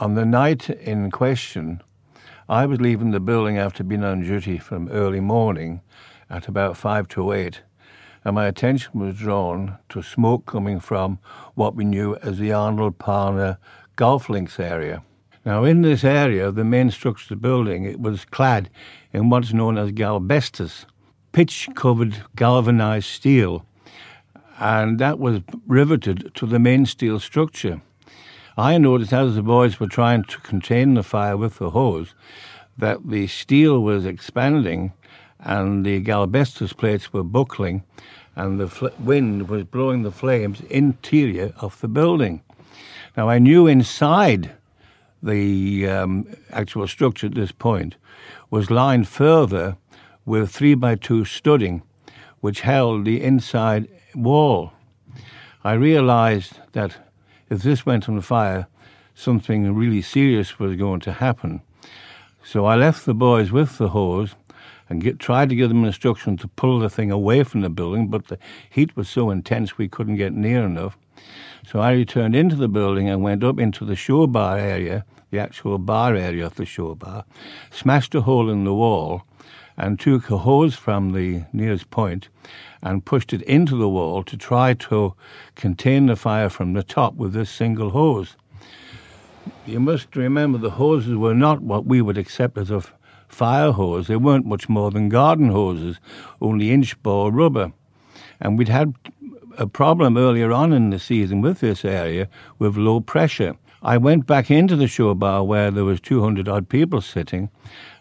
[0.00, 1.82] On the night in question,
[2.48, 5.80] I was leaving the building after being on duty from early morning
[6.30, 7.62] at about five to eight,
[8.24, 11.18] and my attention was drawn to smoke coming from
[11.56, 13.58] what we knew as the Arnold Palmer
[13.96, 15.02] Golf Links area.
[15.44, 18.70] Now, in this area, the main structure of the building, it was clad
[19.12, 20.84] in what's known as galbestos,
[21.32, 23.66] pitch-covered galvanized steel,
[24.60, 27.82] and that was riveted to the main steel structure.
[28.58, 32.16] I noticed as the boys were trying to contain the fire with the hose
[32.76, 34.92] that the steel was expanding
[35.38, 37.84] and the galbestos plates were buckling
[38.34, 42.42] and the fl- wind was blowing the flames interior of the building.
[43.16, 44.50] Now I knew inside
[45.22, 47.94] the um, actual structure at this point
[48.50, 49.76] was lined further
[50.26, 51.82] with three by two studding,
[52.40, 54.72] which held the inside wall.
[55.62, 57.07] I realized that
[57.50, 58.66] if this went on fire,
[59.14, 61.60] something really serious was going to happen.
[62.42, 64.34] So I left the boys with the hose
[64.88, 68.08] and get, tried to give them instructions to pull the thing away from the building,
[68.08, 68.38] but the
[68.70, 70.96] heat was so intense we couldn't get near enough.
[71.66, 75.38] So I returned into the building and went up into the show bar area, the
[75.38, 77.24] actual bar area of the show bar,
[77.70, 79.22] smashed a hole in the wall,
[79.76, 82.28] and took a hose from the nearest point
[82.82, 85.14] and pushed it into the wall to try to
[85.54, 88.36] contain the fire from the top with this single hose.
[89.66, 92.82] You must remember the hoses were not what we would accept as a
[93.28, 94.08] fire hose.
[94.08, 96.00] They weren't much more than garden hoses,
[96.40, 97.72] only inch bore rubber.
[98.40, 98.94] And we'd had
[99.58, 102.28] a problem earlier on in the season with this area
[102.58, 103.56] with low pressure.
[103.82, 107.50] I went back into the show bar where there was 200 odd people sitting,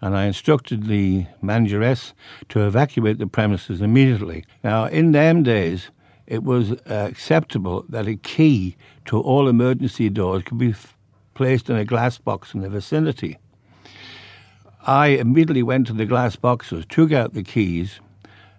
[0.00, 2.12] and I instructed the manageress
[2.50, 4.44] to evacuate the premises immediately.
[4.62, 5.90] Now, in them days,
[6.26, 10.96] it was acceptable that a key to all emergency doors could be f-
[11.34, 13.38] placed in a glass box in the vicinity.
[14.86, 18.00] I immediately went to the glass boxes, took out the keys,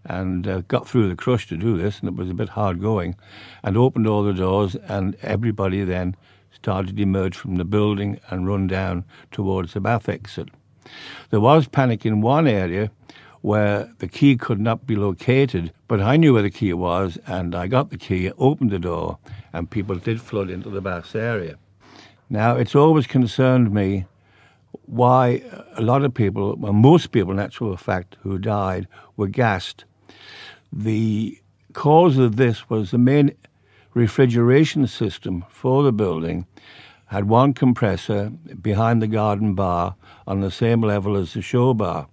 [0.06, 2.82] and uh, got through the crush to do this, and it was a bit hard
[2.82, 3.16] going,
[3.64, 6.16] and opened all the doors, and everybody then
[6.52, 10.50] started to emerge from the building and run down towards the bath exit.
[11.30, 12.92] There was panic in one area
[13.42, 17.54] where the key could not be located, but I knew where the key was, and
[17.54, 19.20] I got the key, opened the door,
[19.54, 21.58] and people did flood into the bath area.
[22.28, 24.06] Now, it's always concerned me
[24.88, 25.44] why
[25.78, 29.86] a lot of people, well, most people, in actual fact, who died were gassed.
[30.72, 31.40] The
[31.74, 33.36] cause of this was the main
[33.94, 36.46] refrigeration system for the building
[37.08, 39.96] had one compressor behind the garden bar
[40.28, 42.08] on the same level as the show bar.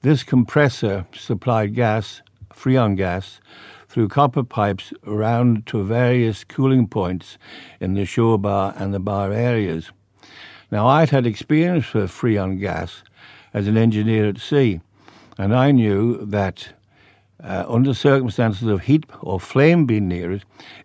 [0.00, 2.22] This compressor supplied gas,
[2.52, 3.40] freon gas,
[3.88, 7.36] through copper pipes around to various cooling points
[7.78, 9.92] in the show bar and the bar areas.
[10.70, 13.02] Now, I'd had experience with freon gas
[13.52, 14.80] as an engineer at sea,
[15.36, 16.72] and I knew that
[17.42, 20.44] uh, under circumstances of heat or flame being near it,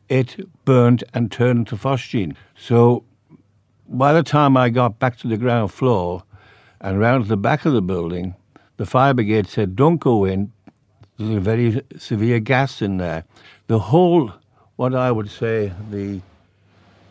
[0.09, 2.35] it burnt and turned to phosgene.
[2.57, 3.03] So
[3.87, 6.23] by the time I got back to the ground floor
[6.81, 8.35] and round to the back of the building,
[8.77, 10.51] the fire brigade said, Don't go in.
[11.17, 13.23] There's a very severe gas in there.
[13.67, 14.31] The whole,
[14.75, 16.21] what I would say, the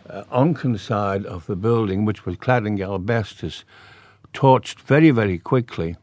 [0.08, 3.64] uh, Onchan side of the building, which was clad in galbestos,
[4.32, 5.96] torched very, very quickly.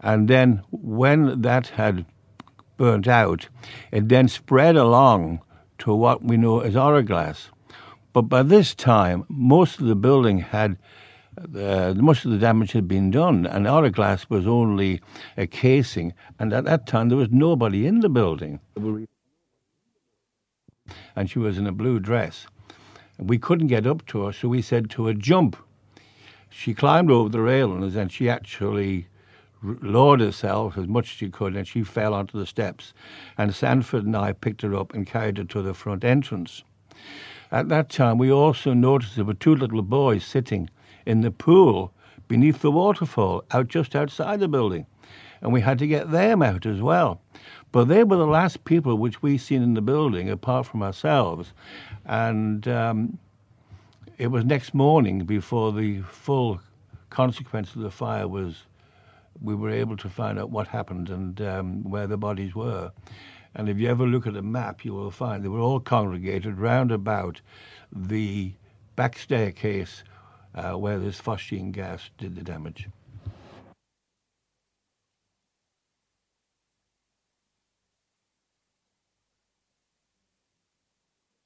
[0.00, 2.06] And then when that had
[2.78, 3.48] burnt out,
[3.92, 5.42] it then spread along
[5.78, 7.50] to what we know as Oroglass.
[8.14, 10.78] But by this time, most of the building had,
[11.54, 15.00] uh, most of the damage had been done, and Oroglass was only
[15.36, 16.14] a casing.
[16.38, 18.60] And at that time, there was nobody in the building.
[21.14, 22.46] And she was in a blue dress.
[23.18, 25.56] We couldn't get up to her, so we said to her, jump.
[26.50, 29.08] She climbed over the railings and she actually
[29.62, 32.92] lowered herself as much as she could and she fell onto the steps.
[33.36, 36.62] And Sanford and I picked her up and carried her to the front entrance.
[37.50, 40.68] At that time, we also noticed there were two little boys sitting
[41.06, 41.92] in the pool
[42.28, 44.86] beneath the waterfall, out just outside the building,
[45.40, 47.22] and we had to get them out as well.
[47.72, 51.52] But they were the last people which we seen in the building, apart from ourselves,
[52.04, 53.18] and um,
[54.18, 56.60] it was next morning before the full
[57.08, 58.64] consequence of the fire was.
[59.40, 62.92] We were able to find out what happened and um, where the bodies were.
[63.54, 66.58] And if you ever look at a map, you will find they were all congregated
[66.58, 67.40] round about
[67.92, 68.52] the
[68.96, 70.04] back staircase
[70.54, 72.88] uh, where this phosgene gas did the damage.